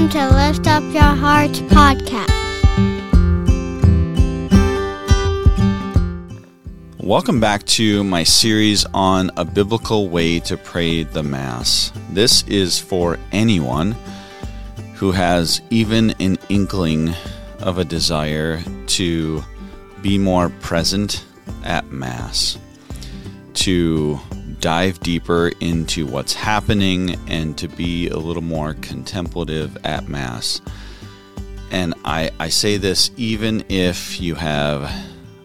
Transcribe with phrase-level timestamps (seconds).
[0.00, 2.30] Welcome to Lift Up Your Heart podcast.
[6.98, 11.92] Welcome back to my series on a biblical way to pray the Mass.
[12.08, 13.94] This is for anyone
[14.94, 17.12] who has even an inkling
[17.58, 19.44] of a desire to
[20.00, 21.26] be more present
[21.62, 22.56] at Mass,
[23.52, 24.18] to
[24.60, 30.60] dive deeper into what's happening, and to be a little more contemplative at Mass.
[31.70, 34.82] And I, I say this even if you have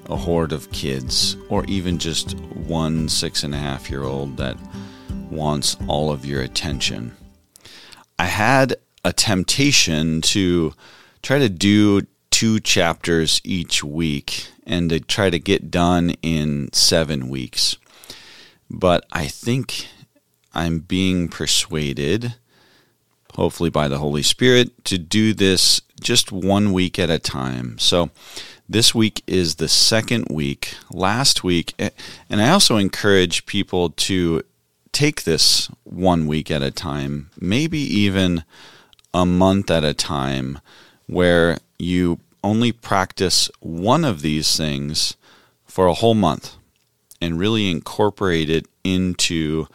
[0.08, 4.58] a horde of kids, or even just one six and a half year old that
[5.30, 7.16] wants all of your attention.
[8.18, 10.74] I had a temptation to
[11.22, 17.30] try to do two chapters each week and to try to get done in seven
[17.30, 17.78] weeks.
[18.70, 19.88] But I think
[20.54, 22.36] I'm being persuaded,
[23.34, 27.78] hopefully by the Holy Spirit, to do this just one week at a time.
[27.78, 28.10] So
[28.68, 30.76] this week is the second week.
[30.92, 31.92] Last week, eh,
[32.30, 34.42] and I also encourage people to
[34.92, 38.44] take this one week at a time, maybe even
[39.14, 40.60] a month at a time,
[41.08, 45.16] where you only practice one of these things
[45.66, 46.56] for a whole month
[47.22, 49.68] and really incorporate it into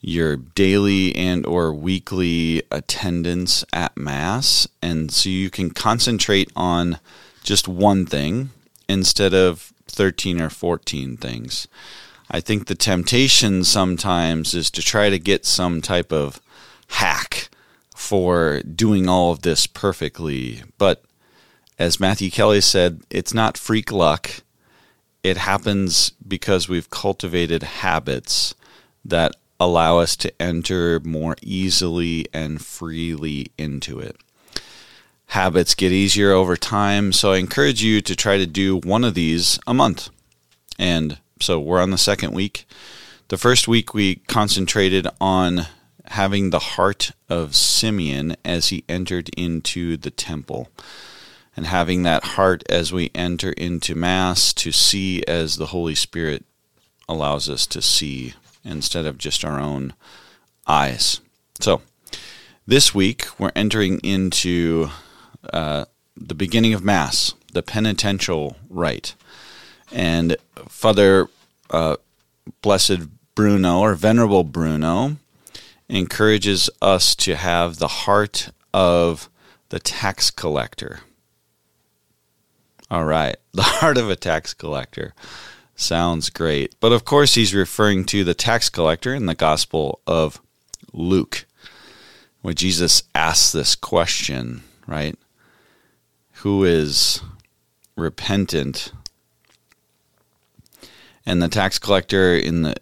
[0.00, 6.98] your daily and or weekly attendance at mass and so you can concentrate on
[7.44, 8.50] just one thing
[8.88, 11.68] instead of 13 or 14 things.
[12.30, 16.40] I think the temptation sometimes is to try to get some type of
[16.88, 17.50] hack
[17.94, 20.62] for doing all of this perfectly.
[20.78, 21.04] But
[21.78, 24.42] as Matthew Kelly said, it's not freak luck.
[25.22, 28.54] It happens because we've cultivated habits
[29.04, 34.16] that allow us to enter more easily and freely into it
[35.32, 37.10] habits get easier over time.
[37.10, 40.10] So I encourage you to try to do one of these a month.
[40.78, 42.66] And so we're on the second week.
[43.28, 45.66] The first week we concentrated on
[46.06, 50.68] having the heart of Simeon as he entered into the temple
[51.56, 56.44] and having that heart as we enter into Mass to see as the Holy Spirit
[57.08, 59.92] allows us to see instead of just our own
[60.66, 61.20] eyes.
[61.60, 61.82] So
[62.66, 64.88] this week we're entering into
[65.52, 65.84] uh,
[66.16, 69.14] the beginning of Mass, the penitential rite.
[69.90, 70.36] And
[70.68, 71.28] Father
[71.70, 71.96] uh,
[72.62, 75.16] Blessed Bruno, or Venerable Bruno,
[75.88, 79.28] encourages us to have the heart of
[79.68, 81.00] the tax collector.
[82.92, 85.14] All right, the heart of a tax collector.
[85.74, 86.76] Sounds great.
[86.78, 90.40] But of course, he's referring to the tax collector in the Gospel of
[90.92, 91.46] Luke,
[92.42, 95.18] where Jesus asks this question, right?
[96.42, 97.20] who is
[97.96, 98.92] repentant.
[101.24, 102.74] And the tax collector in the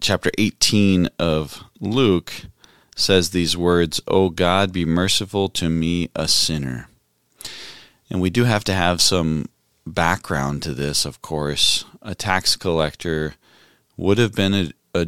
[0.00, 2.32] chapter 18 of Luke
[2.96, 6.88] says these words, "O God, be merciful to me, a sinner."
[8.12, 9.46] And we do have to have some
[9.86, 11.86] background to this, of course.
[12.02, 13.36] A tax collector
[13.96, 15.06] would have been a, a,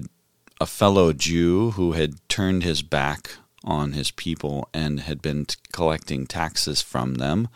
[0.59, 3.33] a fellow Jew who had turned his back
[3.63, 7.49] on his people and had been collecting taxes from them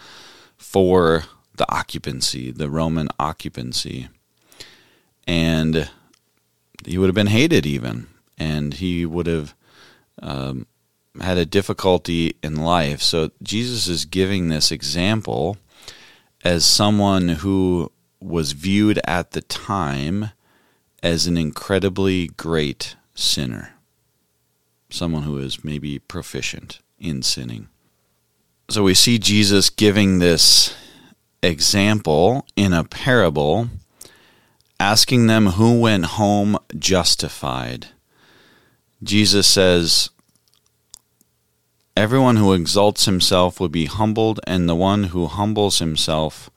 [0.59, 1.25] for
[1.57, 4.09] the occupancy, the Roman occupancy.
[5.27, 5.89] And
[6.85, 9.55] he would have been hated even, and he would have
[10.21, 10.67] um,
[11.21, 13.03] had a difficulty in life.
[13.03, 15.57] So Jesus is giving this example
[16.45, 17.91] as someone who
[18.21, 20.31] was viewed at the time
[21.03, 23.75] as an incredibly great sinner
[24.91, 27.69] someone who is maybe proficient in sinning.
[28.71, 30.75] So we see Jesus giving this
[31.43, 33.69] example in a parable,
[34.81, 37.89] asking them who went home justified.
[39.03, 40.11] Jesus says,
[41.99, 46.49] Everyone who exalts himself will be humbled, and the one who humbles himself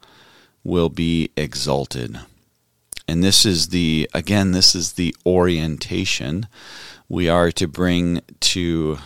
[0.62, 2.20] will be exalted.
[3.08, 6.46] And this is the, again, this is the orientation
[7.08, 8.98] we are to bring to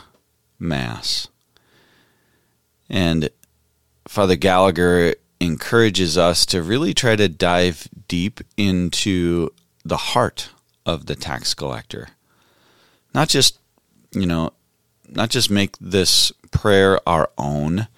[0.59, 1.29] Mass.
[2.91, 3.31] And
[4.07, 9.55] Father Gallagher encourages us to really try to dive deep into
[9.87, 10.51] the heart
[10.85, 12.09] of the tax collector.
[13.15, 13.59] Not just,
[14.13, 14.53] you know,
[15.09, 17.89] not just make this prayer our own,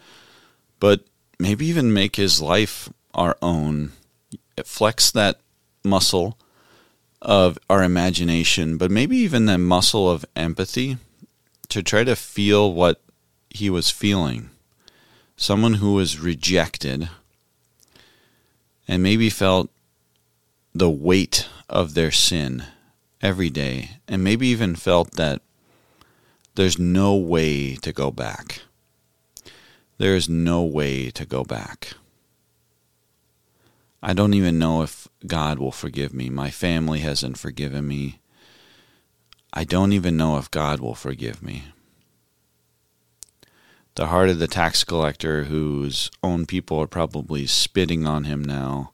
[0.80, 1.00] but
[1.38, 3.92] maybe even make his life our own.
[4.64, 5.38] Flex that
[5.84, 6.38] muscle
[7.22, 10.96] of our imagination, but maybe even the muscle of empathy
[11.68, 13.00] to try to feel what
[13.50, 14.50] he was feeling.
[15.36, 17.08] Someone who was rejected
[18.86, 19.70] and maybe felt
[20.74, 22.64] the weight of their sin
[23.20, 25.42] every day, and maybe even felt that
[26.58, 28.62] there's no way to go back.
[29.98, 31.92] There is no way to go back.
[34.02, 36.28] I don't even know if God will forgive me.
[36.28, 38.18] My family hasn't forgiven me.
[39.52, 41.66] I don't even know if God will forgive me.
[43.94, 48.90] The heart of the tax collector, whose own people are probably spitting on him now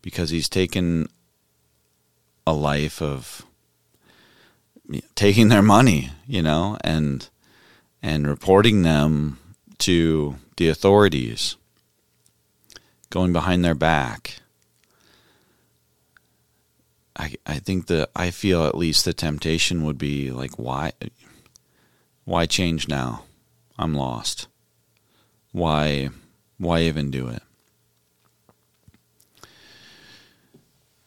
[0.00, 1.08] because he's taken
[2.46, 3.44] a life of
[5.14, 7.28] taking their money, you know, and
[8.02, 9.38] and reporting them
[9.78, 11.56] to the authorities,
[13.10, 14.40] going behind their back.
[17.16, 20.92] I I think that I feel at least the temptation would be like why
[22.24, 23.24] why change now?
[23.78, 24.46] I'm lost.
[25.52, 26.10] Why
[26.58, 27.42] why even do it?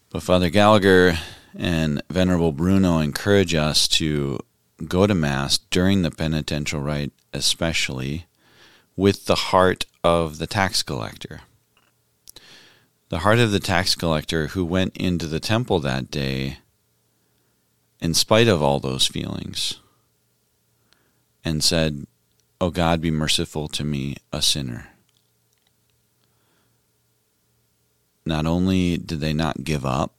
[0.10, 1.18] But Father Gallagher
[1.56, 4.40] and Venerable Bruno encourage us to
[4.88, 8.26] go to Mass during the penitential rite, especially
[8.96, 11.42] with the heart of the tax collector.
[13.10, 16.58] The heart of the tax collector who went into the temple that day
[18.02, 19.80] in spite of all those feelings
[21.46, 22.06] and said,
[22.60, 24.88] O God, be merciful to me, a sinner.
[28.26, 30.14] Not only did they not give up,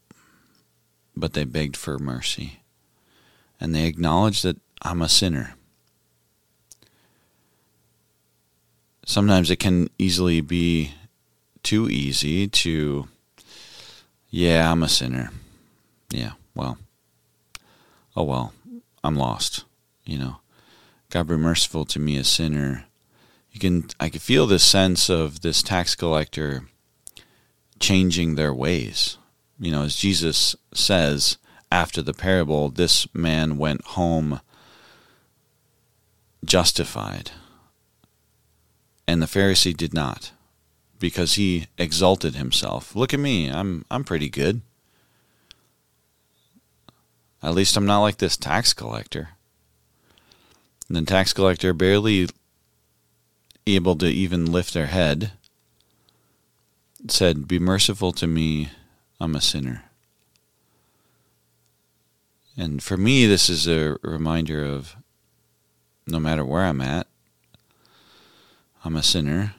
[1.16, 2.60] but they begged for mercy.
[3.60, 5.54] And they acknowledged that I'm a sinner.
[9.06, 10.92] Sometimes it can easily be
[11.62, 13.08] too easy to,
[14.30, 15.30] yeah, I'm a sinner.
[16.10, 16.78] Yeah, well,
[18.16, 18.52] oh well,
[19.02, 19.64] I'm lost.
[20.04, 20.36] You know,
[21.10, 22.86] God be merciful to me, a sinner.
[23.52, 26.64] You can, I can feel this sense of this tax collector
[27.78, 29.18] changing their ways.
[29.58, 31.38] You know, as Jesus says
[31.70, 34.40] after the parable, this man went home
[36.44, 37.30] justified.
[39.06, 40.32] And the Pharisee did not,
[40.98, 42.96] because he exalted himself.
[42.96, 44.62] Look at me, I'm I'm pretty good.
[47.42, 49.30] At least I'm not like this tax collector.
[50.88, 52.28] And the tax collector barely
[53.66, 55.32] able to even lift their head
[57.08, 58.70] said, Be merciful to me,
[59.20, 59.84] I'm a sinner.
[62.56, 64.96] And for me, this is a reminder of
[66.06, 67.06] no matter where I'm at,
[68.84, 69.54] I'm a sinner.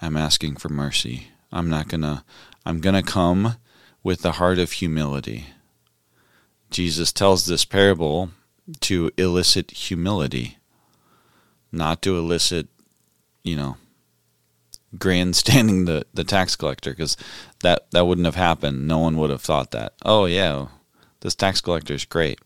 [0.00, 1.28] I'm asking for mercy.
[1.52, 2.24] I'm not going to,
[2.64, 3.56] I'm going to come
[4.02, 5.46] with the heart of humility.
[6.70, 8.30] Jesus tells this parable
[8.80, 10.58] to elicit humility,
[11.70, 12.68] not to elicit,
[13.42, 13.76] you know,
[14.98, 17.16] grandstanding the, the tax collector because
[17.60, 18.86] that, that wouldn't have happened.
[18.86, 19.94] No one would have thought that.
[20.04, 20.66] Oh, yeah,
[21.20, 22.40] this tax collector is great.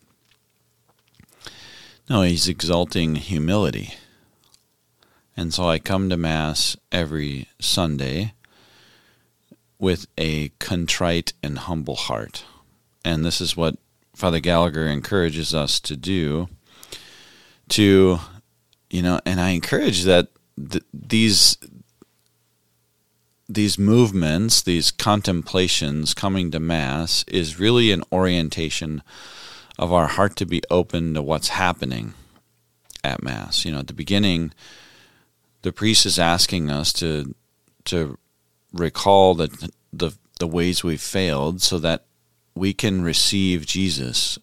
[2.09, 3.95] No, he's exalting humility.
[5.37, 8.35] And so I come to Mass every Sunday
[9.79, 12.45] with a contrite and humble heart.
[13.05, 13.77] And this is what
[14.15, 16.49] Father Gallagher encourages us to do
[17.69, 18.19] to
[18.91, 21.57] you know and I encourage that th- these
[23.49, 29.03] these movements, these contemplations coming to Mass is really an orientation
[29.79, 32.13] of our heart to be open to what's happening
[33.03, 33.65] at Mass.
[33.65, 34.53] You know, at the beginning,
[35.63, 37.35] the priest is asking us to
[37.85, 38.19] to
[38.73, 42.05] recall the the, the ways we've failed so that
[42.55, 44.39] we can receive Jesus.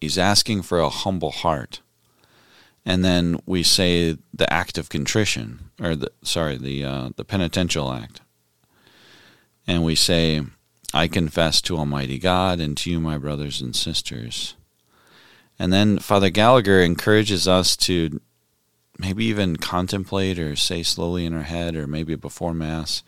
[0.00, 1.80] He's asking for a humble heart.
[2.84, 7.92] And then we say the act of contrition or the sorry the uh, the penitential
[7.92, 8.20] act,
[9.66, 10.42] and we say,
[10.94, 14.54] "I confess to Almighty God and to you, my brothers and sisters."
[15.58, 18.20] And then Father Gallagher encourages us to
[18.98, 23.02] maybe even contemplate or say slowly in our head, or maybe before Mass,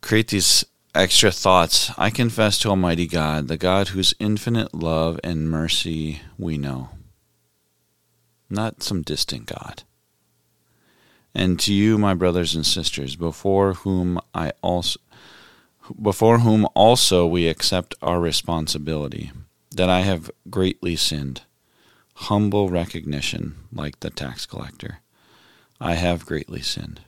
[0.00, 0.64] create these
[0.94, 1.90] extra thoughts.
[1.96, 6.90] I confess to Almighty God, the God whose infinite love and mercy we know,
[8.50, 9.84] not some distant God
[11.34, 15.00] and to you, my brothers and sisters, before whom I also
[16.00, 19.32] before whom also we accept our responsibility,
[19.72, 21.42] that I have greatly sinned.
[22.14, 25.00] Humble recognition, like the tax collector.
[25.80, 27.00] I have greatly sinned.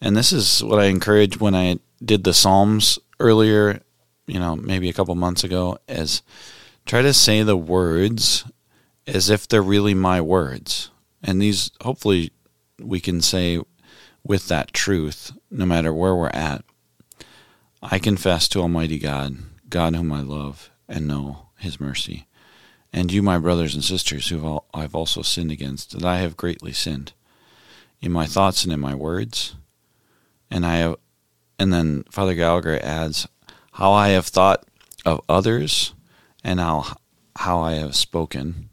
[0.00, 3.82] And this is what I encouraged when I did the Psalms earlier,
[4.26, 6.22] you know, maybe a couple months ago, as
[6.86, 8.44] try to say the words
[9.06, 10.90] as if they're really my words
[11.22, 12.30] And these, hopefully,
[12.80, 13.60] we can say
[14.24, 16.64] with that truth, no matter where we're at,
[17.82, 19.36] I confess to Almighty God,
[19.68, 22.26] God whom I love and know His mercy,
[22.92, 26.72] and you, my brothers and sisters, who I've also sinned against, that I have greatly
[26.72, 27.12] sinned
[28.00, 29.54] in my thoughts and in my words.
[30.50, 30.96] And I have,
[31.58, 33.28] and then Father Gallagher adds,
[33.72, 34.66] how I have thought
[35.04, 35.94] of others
[36.42, 36.96] and how,
[37.36, 38.70] how I have spoken,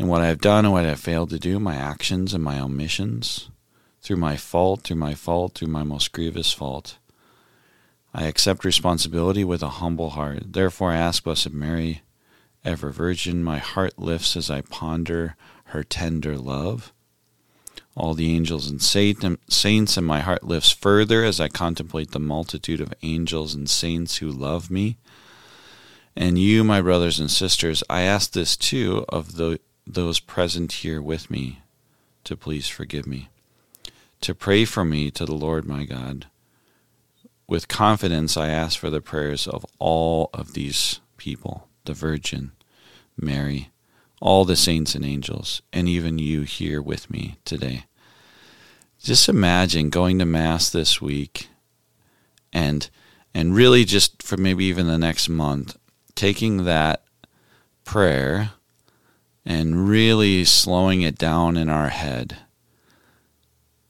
[0.00, 2.42] and what I have done and what I have failed to do, my actions and
[2.42, 3.50] my omissions,
[4.00, 6.96] through my fault, through my fault, through my most grievous fault.
[8.14, 10.54] I accept responsibility with a humble heart.
[10.54, 12.00] Therefore, I ask Blessed Mary,
[12.64, 16.94] ever Virgin, my heart lifts as I ponder her tender love.
[17.94, 22.80] All the angels and saints, and my heart lifts further as I contemplate the multitude
[22.80, 24.96] of angels and saints who love me.
[26.16, 29.60] And you, my brothers and sisters, I ask this too of the,
[29.94, 31.60] those present here with me,
[32.24, 33.28] to please forgive me,
[34.20, 36.26] to pray for me to the Lord my God
[37.50, 42.52] with confidence, I ask for the prayers of all of these people the Virgin,
[43.20, 43.70] Mary,
[44.20, 47.86] all the saints and angels, and even you here with me today.
[49.02, 51.48] Just imagine going to Mass this week
[52.52, 52.88] and
[53.34, 55.76] and really just for maybe even the next month,
[56.14, 57.02] taking that
[57.84, 58.52] prayer
[59.44, 62.38] and really slowing it down in our head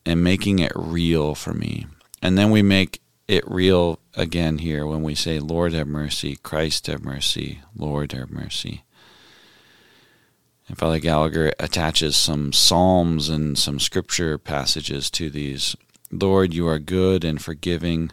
[0.06, 1.86] and making it real for me.
[2.22, 6.86] And then we make it real again here when we say, Lord have mercy, Christ
[6.86, 8.82] have mercy, Lord have mercy.
[10.68, 15.74] And Father Gallagher attaches some psalms and some scripture passages to these.
[16.12, 18.12] Lord, you are good and forgiving,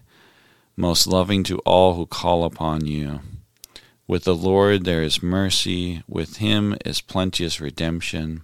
[0.76, 3.20] most loving to all who call upon you.
[4.08, 8.42] With the Lord there is mercy, with him is plenteous redemption.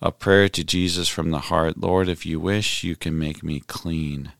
[0.00, 3.60] A prayer to Jesus from the heart Lord, if you wish, you can make me
[3.60, 4.32] clean.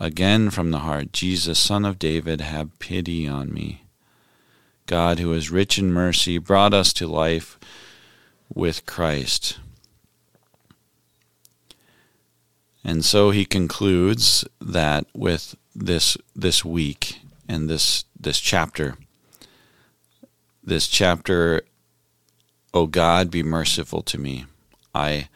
[0.00, 3.84] Again from the heart, Jesus, Son of David, have pity on me.
[4.86, 7.56] God, who is rich in mercy, brought us to life
[8.52, 9.58] with Christ.
[12.82, 18.96] And so he concludes that with this this week and this this chapter.
[20.70, 21.62] This chapter,
[22.72, 24.46] O God, be merciful to me.
[24.94, 25.28] I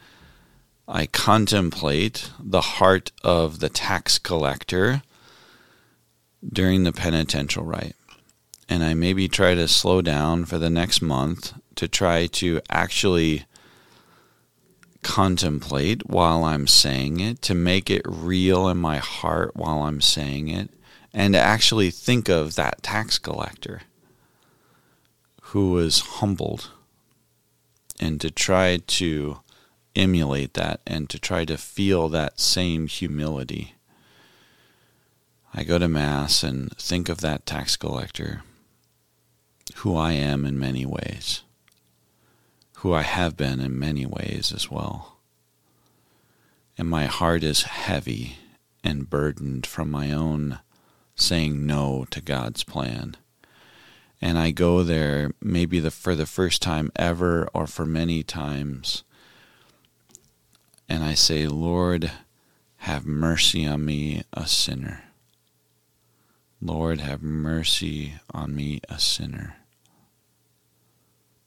[0.87, 5.01] I contemplate the heart of the tax collector
[6.41, 7.97] during the penitential rite.
[8.69, 13.43] And I maybe try to slow down for the next month to try to actually
[15.03, 20.47] contemplate while I'm saying it, to make it real in my heart while I'm saying
[20.47, 20.69] it,
[21.13, 23.81] and to actually think of that tax collector
[25.55, 26.69] who was humbled
[27.97, 29.39] and to try to
[29.95, 33.73] emulate that and to try to feel that same humility.
[35.53, 38.43] I go to Mass and think of that tax collector,
[39.75, 41.43] who I am in many ways,
[42.79, 45.19] who I have been in many ways as well.
[46.77, 48.39] And my heart is heavy
[48.83, 50.59] and burdened from my own
[51.15, 53.15] saying no to God's plan.
[54.21, 59.03] And I go there maybe the, for the first time ever or for many times
[60.87, 62.11] and I say, Lord,
[62.77, 65.03] have mercy on me, a sinner.
[66.61, 69.57] Lord, have mercy on me, a sinner.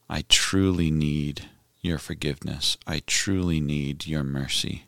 [0.09, 1.49] I truly need
[1.81, 2.77] your forgiveness.
[2.85, 4.85] I truly need your mercy.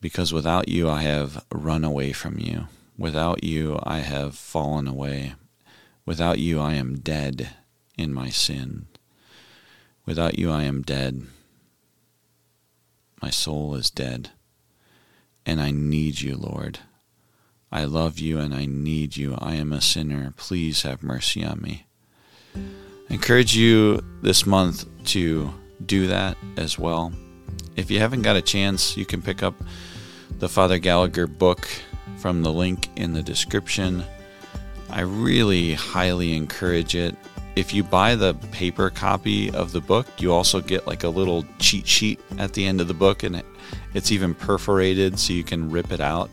[0.00, 2.68] Because without you, I have run away from you.
[2.96, 5.34] Without you, I have fallen away.
[6.08, 7.50] Without you, I am dead
[7.98, 8.86] in my sin.
[10.06, 11.26] Without you, I am dead.
[13.20, 14.30] My soul is dead.
[15.44, 16.78] And I need you, Lord.
[17.70, 19.36] I love you and I need you.
[19.38, 20.32] I am a sinner.
[20.38, 21.84] Please have mercy on me.
[22.56, 25.52] I encourage you this month to
[25.84, 27.12] do that as well.
[27.76, 29.62] If you haven't got a chance, you can pick up
[30.38, 31.68] the Father Gallagher book
[32.16, 34.04] from the link in the description.
[34.90, 37.16] I really highly encourage it
[37.58, 41.44] if you buy the paper copy of the book, you also get like a little
[41.58, 43.46] cheat sheet at the end of the book, and it,
[43.94, 46.30] it's even perforated so you can rip it out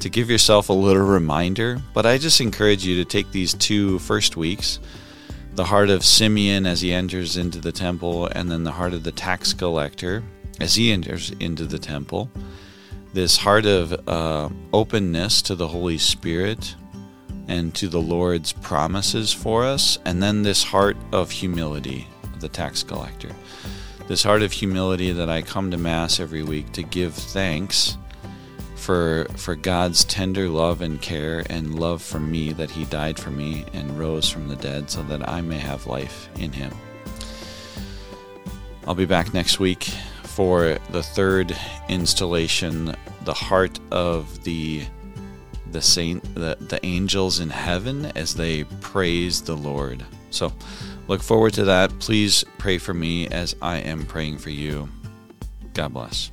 [0.00, 1.80] to give yourself a little reminder.
[1.94, 4.78] But I just encourage you to take these two first weeks
[5.54, 9.04] the heart of Simeon as he enters into the temple, and then the heart of
[9.04, 10.22] the tax collector
[10.60, 12.30] as he enters into the temple.
[13.14, 16.76] This heart of uh, openness to the Holy Spirit,
[17.48, 22.06] and to the Lord's promises for us, and then this heart of humility
[22.40, 23.30] the tax collector.
[24.06, 27.96] This heart of humility that I come to Mass every week to give thanks
[28.76, 33.30] for for God's tender love and care and love for me that he died for
[33.30, 36.72] me and rose from the dead so that I may have life in him.
[38.86, 39.84] I'll be back next week
[40.22, 41.54] for the third
[41.88, 44.84] installation, the heart of the
[45.72, 50.04] the saint the, the angels in heaven as they praise the Lord.
[50.30, 50.52] So
[51.06, 51.98] look forward to that.
[51.98, 54.88] Please pray for me as I am praying for you.
[55.74, 56.30] God bless.